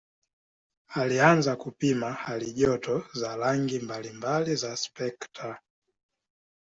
[0.95, 5.61] Alianza kupima halijoto za rangi mbalimbali za spektra.